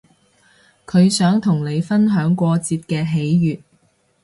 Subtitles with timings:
[0.87, 3.61] 佢想同你分享過節嘅喜悅